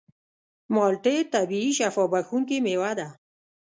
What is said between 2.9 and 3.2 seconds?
ده.